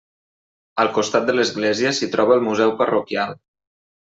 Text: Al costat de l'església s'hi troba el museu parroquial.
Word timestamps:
Al 0.83 0.89
costat 0.95 1.27
de 1.27 1.35
l'església 1.35 1.91
s'hi 1.99 2.09
troba 2.17 2.35
el 2.39 2.43
museu 2.49 2.73
parroquial. 2.83 3.37